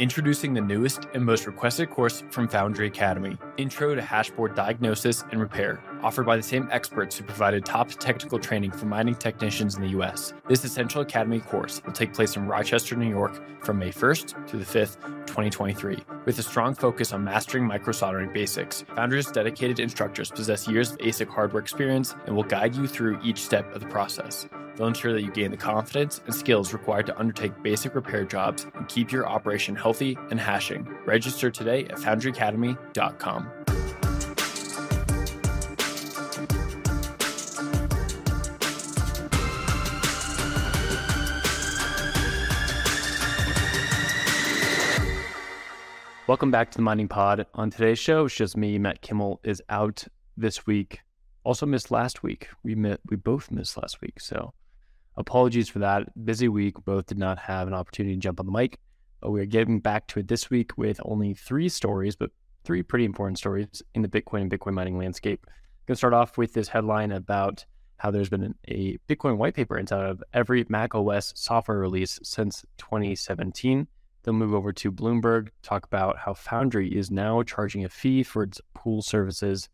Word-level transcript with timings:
Introducing 0.00 0.54
the 0.54 0.62
newest 0.62 1.08
and 1.12 1.22
most 1.22 1.46
requested 1.46 1.90
course 1.90 2.24
from 2.30 2.48
Foundry 2.48 2.86
Academy 2.86 3.36
Intro 3.58 3.94
to 3.94 4.00
Hashboard 4.00 4.56
Diagnosis 4.56 5.24
and 5.30 5.38
Repair, 5.38 5.84
offered 6.00 6.24
by 6.24 6.38
the 6.38 6.42
same 6.42 6.66
experts 6.72 7.18
who 7.18 7.24
provided 7.24 7.66
top 7.66 7.90
technical 7.90 8.38
training 8.38 8.70
for 8.70 8.86
mining 8.86 9.14
technicians 9.14 9.76
in 9.76 9.82
the 9.82 9.90
U.S. 9.90 10.32
This 10.48 10.64
Essential 10.64 11.02
Academy 11.02 11.40
course 11.40 11.82
will 11.84 11.92
take 11.92 12.14
place 12.14 12.34
in 12.36 12.46
Rochester, 12.46 12.96
New 12.96 13.10
York 13.10 13.62
from 13.62 13.78
May 13.78 13.90
1st 13.90 14.46
to 14.46 14.56
the 14.56 14.64
5th, 14.64 14.96
2023. 15.26 15.98
With 16.24 16.38
a 16.38 16.42
strong 16.42 16.74
focus 16.74 17.12
on 17.12 17.22
mastering 17.22 17.68
microsoldering 17.68 18.32
basics, 18.32 18.86
Foundry's 18.96 19.30
dedicated 19.30 19.80
instructors 19.80 20.30
possess 20.30 20.66
years 20.66 20.92
of 20.92 20.98
ASIC 21.00 21.28
hardware 21.28 21.60
experience 21.60 22.14
and 22.24 22.34
will 22.34 22.42
guide 22.42 22.74
you 22.74 22.86
through 22.86 23.20
each 23.22 23.42
step 23.42 23.70
of 23.74 23.82
the 23.82 23.88
process. 23.88 24.48
They'll 24.80 24.88
ensure 24.88 25.12
that 25.12 25.20
you 25.20 25.30
gain 25.30 25.50
the 25.50 25.58
confidence 25.58 26.22
and 26.24 26.34
skills 26.34 26.72
required 26.72 27.04
to 27.04 27.18
undertake 27.20 27.62
basic 27.62 27.94
repair 27.94 28.24
jobs 28.24 28.66
and 28.74 28.88
keep 28.88 29.12
your 29.12 29.28
operation 29.28 29.76
healthy 29.76 30.16
and 30.30 30.40
hashing. 30.40 30.88
Register 31.04 31.50
today 31.50 31.84
at 31.84 31.96
foundryacademy.com. 31.96 33.50
Welcome 46.26 46.50
back 46.50 46.70
to 46.70 46.78
the 46.78 46.82
Mining 46.82 47.08
Pod. 47.08 47.44
On 47.52 47.68
today's 47.68 47.98
show, 47.98 48.24
it's 48.24 48.34
just 48.34 48.56
me. 48.56 48.78
Matt 48.78 49.02
Kimmel 49.02 49.40
is 49.44 49.62
out 49.68 50.06
this 50.38 50.66
week. 50.66 51.00
Also 51.44 51.66
missed 51.66 51.90
last 51.90 52.22
week. 52.22 52.48
We 52.62 52.74
met, 52.74 53.00
we 53.10 53.16
both 53.16 53.50
missed 53.50 53.76
last 53.76 54.00
week. 54.00 54.18
So 54.20 54.54
apologies 55.16 55.68
for 55.68 55.80
that. 55.80 56.24
Busy 56.24 56.48
week. 56.48 56.76
Both 56.84 57.06
did 57.06 57.18
not 57.18 57.38
have 57.38 57.68
an 57.68 57.74
opportunity 57.74 58.14
to 58.14 58.20
jump 58.20 58.40
on 58.40 58.46
the 58.46 58.52
mic. 58.52 58.78
But 59.20 59.30
we 59.30 59.40
are 59.40 59.46
getting 59.46 59.80
back 59.80 60.06
to 60.08 60.20
it 60.20 60.28
this 60.28 60.48
week 60.48 60.78
with 60.78 61.00
only 61.04 61.34
three 61.34 61.68
stories, 61.68 62.16
but 62.16 62.30
three 62.64 62.82
pretty 62.82 63.04
important 63.04 63.38
stories 63.38 63.82
in 63.94 64.02
the 64.02 64.08
Bitcoin 64.08 64.42
and 64.42 64.50
Bitcoin 64.50 64.72
mining 64.72 64.98
landscape. 64.98 65.40
I'm 65.46 65.52
going 65.86 65.94
to 65.94 65.98
start 65.98 66.14
off 66.14 66.38
with 66.38 66.52
this 66.54 66.68
headline 66.68 67.12
about 67.12 67.64
how 67.98 68.10
there's 68.10 68.30
been 68.30 68.54
a 68.66 68.96
Bitcoin 69.08 69.36
white 69.36 69.54
paper 69.54 69.76
inside 69.76 70.06
of 70.06 70.22
every 70.32 70.64
Mac 70.70 70.94
OS 70.94 71.34
software 71.36 71.78
release 71.78 72.18
since 72.22 72.64
2017. 72.78 73.86
They'll 74.22 74.34
move 74.34 74.54
over 74.54 74.72
to 74.72 74.92
Bloomberg, 74.92 75.48
talk 75.62 75.84
about 75.84 76.18
how 76.18 76.32
Foundry 76.34 76.88
is 76.88 77.10
now 77.10 77.42
charging 77.42 77.84
a 77.84 77.88
fee 77.88 78.22
for 78.22 78.42
its 78.42 78.60
pool 78.74 79.02
services, 79.02 79.68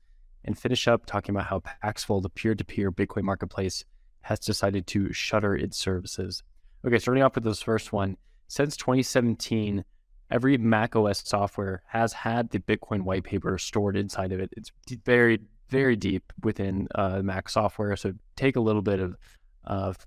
and 0.45 0.59
finish 0.59 0.89
up 0.89 1.07
talking 1.07 1.35
about 1.35 1.47
how 1.47 1.61
Paxful, 1.61 2.21
the 2.21 2.29
peer 2.29 2.55
to 2.55 2.65
peer 2.65 2.91
Bitcoin 2.91 3.23
marketplace, 3.23 3.85
has 4.27 4.41
decided 4.41 4.89
to 4.89 5.13
shutter 5.13 5.55
its 5.55 5.79
services. 5.79 6.43
Okay, 6.85 6.99
starting 6.99 7.23
off 7.23 7.37
with 7.37 7.45
this 7.45 7.63
first 7.63 7.93
one. 7.93 8.17
Since 8.49 8.77
2017, 8.77 9.85
every 10.33 10.59
Mac 10.59 10.97
OS 10.97 11.23
software 11.25 11.83
has 11.87 12.13
had 12.13 12.51
the 12.51 12.59
Bitcoin 12.59 13.03
white 13.03 13.23
paper 13.23 13.57
stored 13.57 13.97
inside 13.97 14.33
of 14.33 14.41
it. 14.41 14.51
It's 14.57 14.73
very, 15.05 15.39
very 15.69 15.95
deep 15.95 16.33
within 16.43 16.89
uh, 16.97 17.23
Mac 17.23 17.49
software. 17.49 17.95
So 17.95 18.15
take 18.35 18.57
a 18.57 18.61
little 18.61 18.83
bit 18.83 18.99
of, 18.99 19.17
of, 19.63 20.05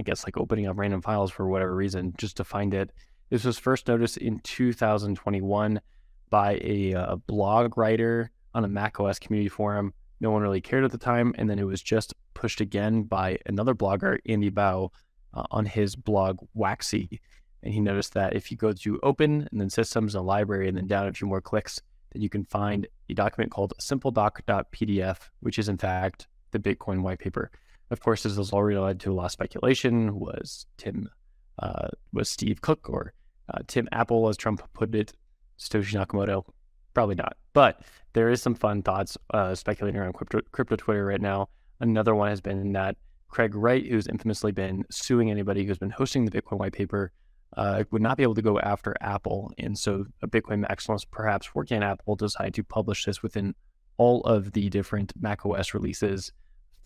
I 0.00 0.02
guess, 0.02 0.24
like 0.24 0.36
opening 0.36 0.66
up 0.66 0.76
random 0.76 1.00
files 1.00 1.30
for 1.30 1.46
whatever 1.46 1.76
reason 1.76 2.12
just 2.18 2.36
to 2.38 2.44
find 2.44 2.74
it. 2.74 2.90
This 3.30 3.44
was 3.44 3.56
first 3.56 3.86
noticed 3.86 4.16
in 4.16 4.40
2021 4.40 5.80
by 6.28 6.54
a, 6.60 6.92
a 6.92 6.98
uh, 6.98 7.16
blog 7.28 7.78
writer 7.78 8.32
on 8.52 8.64
a 8.64 8.68
macOS 8.68 9.20
community 9.20 9.48
forum. 9.48 9.94
No 10.24 10.30
one 10.30 10.40
really 10.40 10.62
cared 10.62 10.84
at 10.84 10.90
the 10.90 10.96
time, 10.96 11.34
and 11.36 11.50
then 11.50 11.58
it 11.58 11.66
was 11.66 11.82
just 11.82 12.14
pushed 12.32 12.62
again 12.62 13.02
by 13.02 13.36
another 13.44 13.74
blogger, 13.74 14.20
Andy 14.24 14.50
Baio, 14.50 14.88
uh, 15.34 15.42
on 15.50 15.66
his 15.66 15.96
blog 15.96 16.38
Waxy. 16.54 17.20
And 17.62 17.74
he 17.74 17.80
noticed 17.80 18.14
that 18.14 18.34
if 18.34 18.50
you 18.50 18.56
go 18.56 18.72
to 18.72 18.98
Open 19.02 19.46
and 19.52 19.60
then 19.60 19.68
Systems 19.68 20.14
and 20.14 20.24
Library, 20.24 20.66
and 20.66 20.78
then 20.78 20.86
down 20.86 21.08
a 21.08 21.12
few 21.12 21.26
more 21.26 21.42
clicks, 21.42 21.78
then 22.10 22.22
you 22.22 22.30
can 22.30 22.42
find 22.46 22.86
a 23.10 23.12
document 23.12 23.52
called 23.52 23.74
simpledoc.pdf, 23.78 25.18
which 25.40 25.58
is 25.58 25.68
in 25.68 25.76
fact 25.76 26.26
the 26.52 26.58
Bitcoin 26.58 27.02
white 27.02 27.18
paper. 27.18 27.50
Of 27.90 28.00
course, 28.00 28.22
this 28.22 28.38
has 28.38 28.50
already 28.50 28.78
led 28.78 29.00
to 29.00 29.12
a 29.12 29.14
lot 29.14 29.26
of 29.26 29.32
speculation. 29.32 30.18
Was 30.18 30.64
Tim 30.78 31.10
uh, 31.58 31.88
was 32.14 32.30
Steve 32.30 32.62
Cook 32.62 32.88
or 32.88 33.12
uh, 33.52 33.58
Tim 33.66 33.90
Apple, 33.92 34.26
as 34.30 34.38
Trump 34.38 34.62
put 34.72 34.94
it, 34.94 35.12
Satoshi 35.58 36.02
Nakamoto? 36.02 36.46
Probably 36.94 37.16
not. 37.16 37.36
But 37.52 37.82
there 38.12 38.30
is 38.30 38.40
some 38.40 38.54
fun 38.54 38.82
thoughts 38.82 39.18
uh, 39.32 39.54
speculating 39.54 40.00
around 40.00 40.14
crypto, 40.14 40.40
crypto 40.52 40.76
Twitter 40.76 41.04
right 41.04 41.20
now. 41.20 41.48
Another 41.80 42.14
one 42.14 42.28
has 42.28 42.40
been 42.40 42.72
that 42.72 42.96
Craig 43.28 43.54
Wright, 43.54 43.84
who's 43.84 44.06
infamously 44.06 44.52
been 44.52 44.84
suing 44.90 45.30
anybody 45.30 45.64
who's 45.64 45.78
been 45.78 45.90
hosting 45.90 46.24
the 46.24 46.30
Bitcoin 46.30 46.58
white 46.58 46.72
paper, 46.72 47.10
uh, 47.56 47.84
would 47.90 48.02
not 48.02 48.16
be 48.16 48.22
able 48.22 48.36
to 48.36 48.42
go 48.42 48.60
after 48.60 48.94
Apple. 49.00 49.52
And 49.58 49.76
so 49.76 50.06
a 50.22 50.28
Bitcoin 50.28 50.64
maximalist, 50.64 51.06
perhaps 51.10 51.54
working 51.54 51.78
at 51.78 51.82
Apple, 51.82 52.14
decided 52.14 52.54
to 52.54 52.64
publish 52.64 53.04
this 53.04 53.22
within 53.22 53.54
all 53.96 54.22
of 54.22 54.52
the 54.52 54.68
different 54.70 55.12
macOS 55.20 55.74
releases 55.74 56.32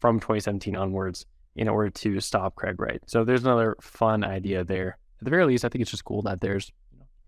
from 0.01 0.21
2017 0.21 0.77
onwards 0.77 1.27
in 1.57 1.69
order 1.69 1.91
to 1.91 2.21
stop 2.21 2.55
Craig 2.55 2.81
Wright. 2.81 3.03
So 3.07 3.25
there's 3.25 3.45
another 3.45 3.77
fun 3.81 4.25
idea 4.25 4.65
there. 4.65 4.99
At 5.21 5.25
the 5.25 5.31
very 5.31 5.45
least, 5.45 5.65
I 5.65 5.69
think 5.69 5.83
it's 5.83 5.91
just 5.91 6.05
cool 6.05 6.23
that 6.23 6.41
there's 6.41 6.71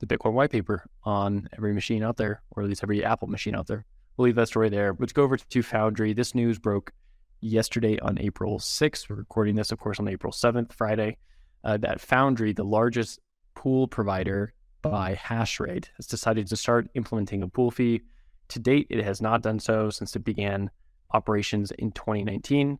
the 0.00 0.06
Bitcoin 0.06 0.32
white 0.32 0.50
paper 0.50 0.88
on 1.04 1.48
every 1.56 1.72
machine 1.72 2.02
out 2.02 2.16
there, 2.16 2.42
or 2.50 2.62
at 2.62 2.68
least 2.68 2.82
every 2.82 3.04
Apple 3.04 3.28
machine 3.28 3.54
out 3.54 3.66
there. 3.66 3.84
We'll 4.16 4.26
leave 4.26 4.34
that 4.34 4.48
story 4.48 4.68
there. 4.68 4.96
Let's 4.98 5.12
go 5.12 5.22
over 5.22 5.36
to 5.36 5.62
Foundry. 5.62 6.12
This 6.12 6.34
news 6.34 6.58
broke 6.58 6.92
yesterday 7.40 7.98
on 8.00 8.18
April 8.18 8.58
6th. 8.58 9.08
We're 9.08 9.16
recording 9.16 9.54
this, 9.54 9.70
of 9.70 9.78
course, 9.78 10.00
on 10.00 10.08
April 10.08 10.32
7th, 10.32 10.72
Friday. 10.72 11.18
Uh, 11.62 11.76
that 11.78 12.00
Foundry, 12.00 12.52
the 12.52 12.64
largest 12.64 13.20
pool 13.54 13.86
provider 13.86 14.54
by 14.82 15.14
hash 15.14 15.60
rate, 15.60 15.90
has 15.96 16.06
decided 16.06 16.46
to 16.46 16.56
start 16.56 16.88
implementing 16.94 17.42
a 17.42 17.48
pool 17.48 17.70
fee. 17.70 18.02
To 18.48 18.58
date, 18.58 18.86
it 18.90 19.04
has 19.04 19.20
not 19.20 19.42
done 19.42 19.60
so 19.60 19.90
since 19.90 20.16
it 20.16 20.24
began 20.24 20.70
operations 21.12 21.70
in 21.72 21.92
2019. 21.92 22.78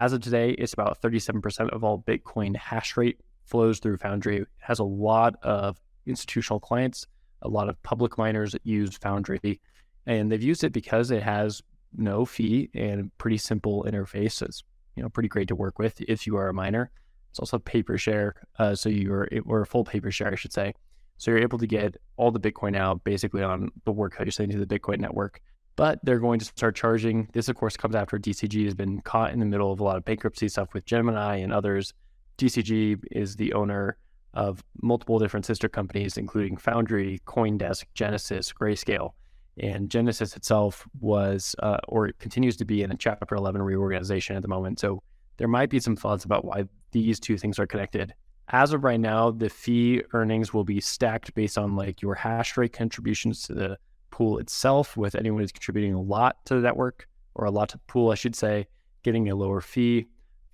As 0.00 0.12
of 0.12 0.20
today, 0.20 0.50
it's 0.50 0.74
about 0.74 1.00
37% 1.00 1.70
of 1.70 1.82
all 1.82 2.04
Bitcoin 2.06 2.54
hash 2.56 2.96
rate 2.96 3.20
flows 3.46 3.78
through 3.78 3.96
Foundry. 3.98 4.42
It 4.42 4.48
has 4.58 4.78
a 4.78 4.84
lot 4.84 5.36
of 5.42 5.80
institutional 6.08 6.60
clients, 6.60 7.06
a 7.42 7.48
lot 7.48 7.68
of 7.68 7.80
public 7.82 8.18
miners 8.18 8.56
use 8.64 8.96
Foundry, 8.98 9.60
and 10.06 10.30
they've 10.30 10.42
used 10.42 10.64
it 10.64 10.72
because 10.72 11.10
it 11.10 11.22
has 11.22 11.62
no 11.96 12.24
fee 12.24 12.70
and 12.74 13.16
pretty 13.18 13.38
simple 13.38 13.84
interface. 13.88 14.42
It's 14.42 14.62
you 14.96 15.02
know 15.02 15.08
pretty 15.08 15.28
great 15.28 15.48
to 15.48 15.54
work 15.54 15.78
with 15.78 16.00
if 16.02 16.26
you 16.26 16.36
are 16.36 16.48
a 16.48 16.54
miner. 16.54 16.90
It's 17.30 17.38
also 17.38 17.58
pay 17.58 17.82
per 17.82 17.98
share, 17.98 18.34
uh, 18.58 18.74
so 18.74 18.88
you're 18.88 19.28
or 19.46 19.62
a 19.62 19.66
full 19.66 19.84
pay 19.84 20.00
per 20.00 20.10
share, 20.10 20.32
I 20.32 20.36
should 20.36 20.52
say. 20.52 20.74
So 21.18 21.30
you're 21.30 21.40
able 21.40 21.58
to 21.58 21.66
get 21.66 21.96
all 22.16 22.30
the 22.30 22.40
Bitcoin 22.40 22.76
out 22.76 23.02
basically 23.04 23.42
on 23.42 23.70
the 23.84 23.92
work 23.92 24.16
that 24.16 24.24
you're 24.24 24.32
sending 24.32 24.58
to 24.58 24.64
the 24.64 24.78
Bitcoin 24.78 25.00
network 25.00 25.40
but 25.78 26.00
they're 26.02 26.18
going 26.18 26.40
to 26.40 26.44
start 26.44 26.74
charging. 26.74 27.28
This, 27.34 27.48
of 27.48 27.54
course, 27.54 27.76
comes 27.76 27.94
after 27.94 28.18
DCG 28.18 28.64
has 28.64 28.74
been 28.74 29.00
caught 29.02 29.32
in 29.32 29.38
the 29.38 29.46
middle 29.46 29.70
of 29.70 29.78
a 29.78 29.84
lot 29.84 29.96
of 29.96 30.04
bankruptcy 30.04 30.48
stuff 30.48 30.74
with 30.74 30.84
Gemini 30.84 31.36
and 31.36 31.52
others. 31.52 31.94
DCG 32.36 32.98
is 33.12 33.36
the 33.36 33.52
owner 33.52 33.96
of 34.34 34.62
multiple 34.82 35.18
different 35.18 35.46
sister 35.46 35.68
companies, 35.68 36.16
including 36.16 36.56
Foundry, 36.56 37.20
Coindesk, 37.26 37.84
Genesis, 37.94 38.52
Grayscale. 38.52 39.12
And 39.60 39.90
Genesis 39.90 40.36
itself 40.36 40.86
was, 41.00 41.56
uh, 41.60 41.78
or 41.88 42.12
continues 42.20 42.56
to 42.58 42.64
be, 42.64 42.82
in 42.82 42.92
a 42.92 42.96
Chapter 42.96 43.34
11 43.34 43.60
reorganization 43.60 44.36
at 44.36 44.42
the 44.42 44.48
moment. 44.48 44.78
So 44.78 45.02
there 45.36 45.48
might 45.48 45.70
be 45.70 45.80
some 45.80 45.96
thoughts 45.96 46.24
about 46.24 46.44
why 46.44 46.64
these 46.92 47.18
two 47.18 47.36
things 47.36 47.58
are 47.58 47.66
connected. 47.66 48.14
As 48.50 48.72
of 48.72 48.84
right 48.84 49.00
now, 49.00 49.30
the 49.30 49.48
fee 49.50 50.02
earnings 50.12 50.54
will 50.54 50.64
be 50.64 50.80
stacked 50.80 51.34
based 51.34 51.58
on 51.58 51.76
like 51.76 52.00
your 52.00 52.14
hash 52.14 52.56
rate 52.56 52.72
contributions 52.72 53.42
to 53.42 53.54
the 53.54 53.78
pool 54.10 54.38
itself, 54.38 54.96
with 54.96 55.14
anyone 55.14 55.40
who's 55.40 55.52
contributing 55.52 55.94
a 55.94 56.00
lot 56.00 56.44
to 56.46 56.54
the 56.54 56.60
network 56.60 57.06
or 57.34 57.44
a 57.44 57.50
lot 57.50 57.68
to 57.70 57.76
the 57.76 57.82
pool, 57.86 58.10
I 58.10 58.14
should 58.14 58.34
say, 58.34 58.66
getting 59.02 59.28
a 59.28 59.34
lower 59.34 59.60
fee. 59.60 60.06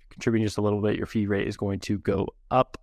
Contributing 0.09 0.45
just 0.45 0.57
a 0.57 0.61
little 0.61 0.81
bit, 0.81 0.95
your 0.95 1.07
fee 1.07 1.25
rate 1.25 1.47
is 1.47 1.57
going 1.57 1.79
to 1.81 1.97
go 1.99 2.27
up. 2.51 2.77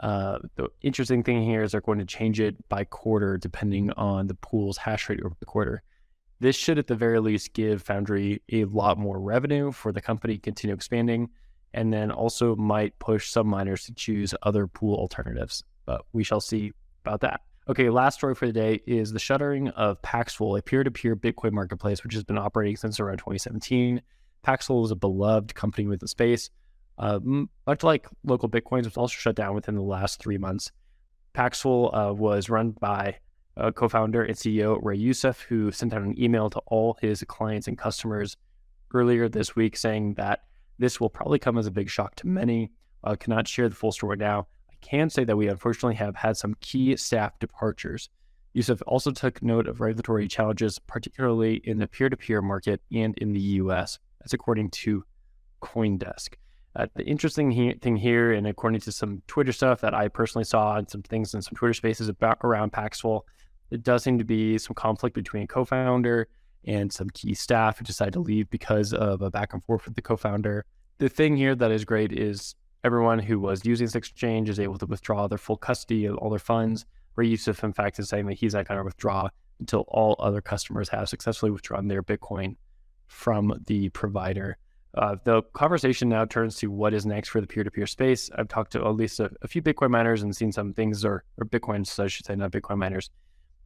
Uh, 0.00 0.38
the 0.56 0.68
interesting 0.80 1.22
thing 1.22 1.42
here 1.42 1.62
is 1.62 1.72
they're 1.72 1.80
going 1.82 1.98
to 1.98 2.06
change 2.06 2.40
it 2.40 2.56
by 2.68 2.84
quarter 2.84 3.36
depending 3.36 3.90
on 3.92 4.26
the 4.26 4.34
pool's 4.34 4.78
hash 4.78 5.08
rate 5.08 5.20
over 5.22 5.36
the 5.38 5.46
quarter. 5.46 5.82
This 6.40 6.56
should, 6.56 6.78
at 6.78 6.86
the 6.86 6.94
very 6.94 7.20
least, 7.20 7.52
give 7.52 7.82
Foundry 7.82 8.42
a 8.50 8.64
lot 8.64 8.96
more 8.96 9.20
revenue 9.20 9.72
for 9.72 9.92
the 9.92 10.00
company 10.00 10.36
to 10.36 10.40
continue 10.40 10.74
expanding, 10.74 11.28
and 11.74 11.92
then 11.92 12.10
also 12.10 12.56
might 12.56 12.98
push 12.98 13.28
some 13.28 13.46
miners 13.46 13.84
to 13.84 13.92
choose 13.92 14.34
other 14.42 14.66
pool 14.66 14.96
alternatives. 14.96 15.62
But 15.84 16.02
we 16.14 16.24
shall 16.24 16.40
see 16.40 16.72
about 17.04 17.20
that. 17.20 17.42
Okay, 17.68 17.90
last 17.90 18.14
story 18.14 18.34
for 18.34 18.46
the 18.46 18.54
day 18.54 18.80
is 18.86 19.12
the 19.12 19.18
shuttering 19.18 19.68
of 19.68 20.00
Paxful, 20.00 20.56
a 20.56 20.62
peer 20.62 20.82
to 20.82 20.90
peer 20.90 21.14
Bitcoin 21.14 21.52
marketplace, 21.52 22.02
which 22.02 22.14
has 22.14 22.24
been 22.24 22.38
operating 22.38 22.76
since 22.76 22.98
around 22.98 23.18
2017. 23.18 24.00
Paxful 24.42 24.84
is 24.86 24.90
a 24.90 24.96
beloved 24.96 25.54
company 25.54 25.86
with 25.86 26.00
the 26.00 26.08
space. 26.08 26.48
Uh, 27.00 27.18
much 27.66 27.82
like 27.82 28.06
LocalBitcoins, 28.26 28.84
was 28.84 28.96
also 28.98 29.14
shut 29.14 29.34
down 29.34 29.54
within 29.54 29.74
the 29.74 29.80
last 29.80 30.20
three 30.20 30.36
months. 30.36 30.70
Paxful 31.32 31.94
uh, 31.94 32.12
was 32.12 32.50
run 32.50 32.72
by 32.72 33.16
uh, 33.56 33.70
co 33.70 33.88
founder 33.88 34.22
and 34.22 34.36
CEO 34.36 34.78
Ray 34.82 34.96
Youssef, 34.96 35.40
who 35.40 35.72
sent 35.72 35.94
out 35.94 36.02
an 36.02 36.20
email 36.20 36.50
to 36.50 36.58
all 36.66 36.98
his 37.00 37.24
clients 37.26 37.68
and 37.68 37.78
customers 37.78 38.36
earlier 38.92 39.28
this 39.28 39.56
week 39.56 39.76
saying 39.78 40.14
that 40.14 40.40
this 40.78 41.00
will 41.00 41.08
probably 41.08 41.38
come 41.38 41.56
as 41.56 41.66
a 41.66 41.70
big 41.70 41.88
shock 41.88 42.14
to 42.16 42.26
many. 42.26 42.70
I 43.02 43.16
cannot 43.16 43.48
share 43.48 43.68
the 43.70 43.74
full 43.74 43.92
story 43.92 44.18
now 44.18 44.46
I 44.70 44.74
can 44.80 45.08
say 45.08 45.24
that 45.24 45.36
we 45.36 45.48
unfortunately 45.48 45.96
have 45.96 46.16
had 46.16 46.36
some 46.36 46.54
key 46.60 46.96
staff 46.96 47.38
departures. 47.38 48.10
Youssef 48.52 48.82
also 48.86 49.10
took 49.10 49.42
note 49.42 49.66
of 49.66 49.80
regulatory 49.80 50.28
challenges, 50.28 50.78
particularly 50.78 51.60
in 51.64 51.78
the 51.78 51.86
peer 51.86 52.08
to 52.08 52.16
peer 52.16 52.42
market 52.42 52.82
and 52.92 53.16
in 53.18 53.32
the 53.32 53.40
US. 53.40 53.98
That's 54.20 54.32
according 54.32 54.70
to 54.70 55.04
Coindesk. 55.62 56.34
Uh, 56.76 56.86
the 56.94 57.04
interesting 57.04 57.50
he- 57.50 57.74
thing 57.74 57.96
here, 57.96 58.32
and 58.32 58.46
according 58.46 58.80
to 58.80 58.92
some 58.92 59.22
Twitter 59.26 59.52
stuff 59.52 59.80
that 59.80 59.94
I 59.94 60.08
personally 60.08 60.44
saw 60.44 60.76
and 60.76 60.88
some 60.88 61.02
things 61.02 61.34
in 61.34 61.42
some 61.42 61.54
Twitter 61.54 61.74
spaces 61.74 62.08
about 62.08 62.38
around 62.44 62.72
Paxful, 62.72 63.26
it 63.70 63.82
does 63.82 64.02
seem 64.02 64.18
to 64.18 64.24
be 64.24 64.56
some 64.58 64.74
conflict 64.74 65.14
between 65.14 65.44
a 65.44 65.46
co-founder 65.46 66.28
and 66.64 66.92
some 66.92 67.08
key 67.10 67.34
staff 67.34 67.78
who 67.78 67.84
decided 67.84 68.12
to 68.14 68.20
leave 68.20 68.48
because 68.50 68.92
of 68.92 69.22
a 69.22 69.30
back 69.30 69.52
and 69.52 69.64
forth 69.64 69.84
with 69.84 69.94
the 69.94 70.02
co-founder. 70.02 70.64
The 70.98 71.08
thing 71.08 71.36
here 71.36 71.54
that 71.54 71.70
is 71.70 71.84
great 71.84 72.12
is 72.12 72.54
everyone 72.84 73.18
who 73.18 73.40
was 73.40 73.64
using 73.64 73.86
this 73.86 73.94
exchange 73.94 74.48
is 74.48 74.60
able 74.60 74.78
to 74.78 74.86
withdraw 74.86 75.26
their 75.26 75.38
full 75.38 75.56
custody 75.56 76.04
of 76.04 76.16
all 76.18 76.30
their 76.30 76.38
funds. 76.38 76.86
Ray 77.16 77.26
Youssef, 77.26 77.64
in 77.64 77.72
fact, 77.72 77.98
is 77.98 78.08
saying 78.08 78.26
that 78.26 78.34
he's 78.34 78.54
not 78.54 78.68
going 78.68 78.78
to 78.78 78.84
withdraw 78.84 79.28
until 79.58 79.84
all 79.88 80.16
other 80.18 80.40
customers 80.40 80.88
have 80.90 81.08
successfully 81.08 81.50
withdrawn 81.50 81.88
their 81.88 82.02
Bitcoin 82.02 82.56
from 83.08 83.60
the 83.66 83.88
provider. 83.90 84.56
Uh, 84.96 85.16
the 85.24 85.42
conversation 85.52 86.08
now 86.08 86.24
turns 86.24 86.56
to 86.56 86.66
what 86.68 86.92
is 86.92 87.06
next 87.06 87.28
for 87.28 87.40
the 87.40 87.46
peer-to-peer 87.46 87.86
space. 87.86 88.28
I've 88.36 88.48
talked 88.48 88.72
to 88.72 88.84
at 88.84 88.94
least 88.96 89.20
a, 89.20 89.30
a 89.42 89.48
few 89.48 89.62
Bitcoin 89.62 89.90
miners 89.90 90.22
and 90.22 90.34
seen 90.34 90.50
some 90.50 90.72
things, 90.74 91.04
or, 91.04 91.24
or 91.38 91.46
Bitcoiners, 91.46 92.02
I 92.02 92.08
should 92.08 92.26
say, 92.26 92.34
not 92.34 92.50
Bitcoin 92.50 92.78
miners. 92.78 93.10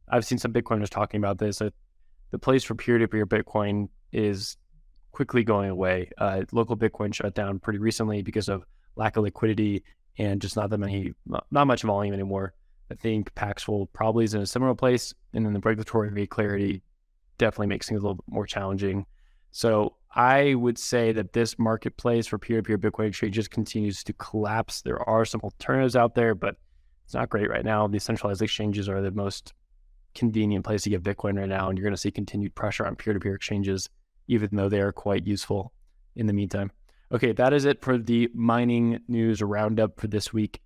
I've 0.07 0.25
seen 0.25 0.37
some 0.37 0.53
Bitcoiners 0.53 0.89
talking 0.89 1.19
about 1.19 1.39
this. 1.39 1.57
That 1.59 1.73
the 2.31 2.37
place 2.37 2.63
for 2.63 2.75
peer-to-peer 2.75 3.25
Bitcoin 3.25 3.89
is 4.11 4.57
quickly 5.11 5.43
going 5.43 5.69
away. 5.69 6.11
Uh, 6.17 6.43
local 6.51 6.77
Bitcoin 6.77 7.13
shut 7.13 7.33
down 7.33 7.57
pretty 7.57 7.79
recently 7.79 8.21
because 8.21 8.49
of 8.49 8.63
lack 8.95 9.17
of 9.17 9.23
liquidity 9.23 9.83
and 10.17 10.41
just 10.41 10.55
not 10.55 10.69
that 10.69 10.77
many, 10.77 11.13
not 11.25 11.65
much 11.65 11.81
volume 11.81 12.13
anymore. 12.13 12.53
I 12.91 12.95
think 12.95 13.33
Paxful 13.33 13.87
probably 13.93 14.25
is 14.25 14.35
in 14.35 14.41
a 14.41 14.45
similar 14.45 14.75
place, 14.75 15.13
and 15.33 15.43
then 15.43 15.53
the 15.53 15.59
regulatory 15.59 16.27
clarity 16.27 16.83
definitely 17.39 17.67
makes 17.67 17.89
things 17.89 17.99
a 17.99 18.03
little 18.03 18.15
bit 18.15 18.25
more 18.27 18.45
challenging. 18.45 19.05
So 19.51 19.95
I 20.15 20.53
would 20.53 20.77
say 20.77 21.11
that 21.11 21.33
this 21.33 21.59
marketplace 21.59 22.25
for 22.25 22.37
peer-to-peer 22.37 22.77
Bitcoin 22.77 23.09
exchange 23.09 23.35
just 23.35 23.51
continues 23.51 24.01
to 24.05 24.13
collapse. 24.13 24.81
There 24.81 25.01
are 25.09 25.25
some 25.25 25.41
alternatives 25.41 25.97
out 25.97 26.15
there, 26.15 26.33
but 26.33 26.55
it's 27.03 27.13
not 27.13 27.29
great 27.29 27.49
right 27.49 27.65
now. 27.65 27.87
The 27.87 27.99
centralized 27.99 28.41
exchanges 28.41 28.87
are 28.87 29.01
the 29.01 29.11
most 29.11 29.53
convenient 30.13 30.63
place 30.63 30.83
to 30.83 30.89
get 30.89 31.03
Bitcoin 31.03 31.37
right 31.37 31.49
now, 31.49 31.67
and 31.67 31.77
you're 31.77 31.83
going 31.83 31.93
to 31.93 31.99
see 31.99 32.11
continued 32.11 32.55
pressure 32.55 32.85
on 32.85 32.95
peer-to-peer 32.95 33.35
exchanges, 33.35 33.89
even 34.29 34.49
though 34.53 34.69
they 34.69 34.79
are 34.79 34.93
quite 34.93 35.27
useful 35.27 35.73
in 36.15 36.27
the 36.27 36.33
meantime. 36.33 36.71
Okay, 37.11 37.33
that 37.33 37.51
is 37.51 37.65
it 37.65 37.81
for 37.81 37.97
the 37.97 38.29
mining 38.33 39.01
news 39.09 39.41
roundup 39.41 39.99
for 39.99 40.07
this 40.07 40.31
week. 40.31 40.61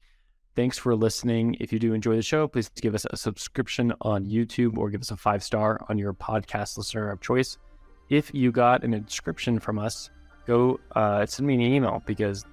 Thanks 0.55 0.77
for 0.77 0.95
listening. 0.95 1.57
If 1.59 1.73
you 1.73 1.79
do 1.79 1.93
enjoy 1.93 2.15
the 2.15 2.21
show, 2.21 2.47
please 2.47 2.69
give 2.69 2.93
us 2.93 3.05
a 3.09 3.17
subscription 3.17 3.93
on 4.01 4.25
YouTube 4.25 4.77
or 4.77 4.91
give 4.91 5.01
us 5.01 5.11
a 5.11 5.17
five 5.17 5.43
star 5.43 5.83
on 5.89 5.97
your 5.97 6.13
podcast 6.13 6.77
listener 6.77 7.09
of 7.09 7.19
choice 7.19 7.57
if 8.09 8.33
you 8.33 8.51
got 8.51 8.83
an 8.83 8.93
inscription 8.93 9.59
from 9.59 9.79
us, 9.79 10.09
go 10.47 10.79
uh, 10.95 11.25
send 11.25 11.47
me 11.47 11.55
an 11.55 11.61
email 11.61 12.03
because 12.05 12.45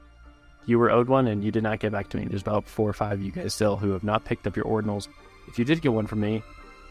you 0.67 0.79
were 0.79 0.91
owed 0.91 1.09
one 1.09 1.29
and 1.29 1.43
you 1.45 1.51
did 1.51 1.63
not 1.63 1.81
get 1.81 1.93
back 1.93 2.09
to 2.11 2.17
me. 2.17 2.27
There's 2.27 2.43
about 2.43 2.69
four 2.69 2.89
or 2.89 2.93
five 2.93 3.13
of 3.13 3.23
you 3.23 3.31
guys 3.31 3.55
still 3.55 3.77
who 3.77 3.91
have 3.93 4.05
not 4.05 4.25
picked 4.25 4.47
up 4.47 4.57
your 4.57 4.67
ordinals. 4.67 5.09
If 5.49 5.59
you 5.59 5.65
did 5.65 5.81
get 5.81 5.93
one 5.93 6.07
from 6.07 6.21
me, 6.21 6.43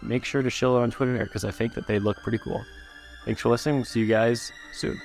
make 0.01 0.23
sure 0.23 0.41
to 0.41 0.49
shill 0.49 0.77
it 0.77 0.81
on 0.81 0.91
Twitter 0.91 1.23
because 1.23 1.43
I 1.43 1.51
think 1.51 1.73
that 1.73 1.87
they 1.87 1.99
look 1.99 2.17
pretty 2.23 2.39
cool. 2.39 2.63
Thanks 3.25 3.41
for 3.41 3.49
listening. 3.49 3.83
See 3.83 3.99
you 3.99 4.07
guys 4.07 4.51
soon. 4.73 4.99